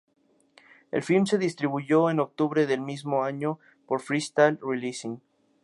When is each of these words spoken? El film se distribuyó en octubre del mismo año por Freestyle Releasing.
El 0.89 1.03
film 1.03 1.27
se 1.27 1.37
distribuyó 1.37 2.09
en 2.09 2.19
octubre 2.21 2.65
del 2.65 2.81
mismo 2.81 3.23
año 3.23 3.59
por 3.85 4.01
Freestyle 4.01 4.57
Releasing. 4.59 5.21